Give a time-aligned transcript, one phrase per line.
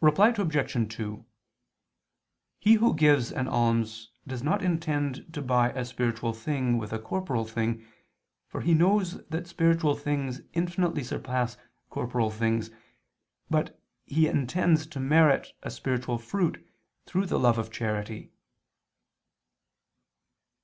[0.00, 0.92] Reply Obj.
[0.96, 1.24] 2:
[2.58, 6.98] He who gives an alms does not intend to buy a spiritual thing with a
[6.98, 7.86] corporal thing,
[8.48, 11.56] for he knows that spiritual things infinitely surpass
[11.88, 12.72] corporal things,
[13.48, 16.66] but he intends to merit a spiritual fruit
[17.06, 18.32] through the love of charity.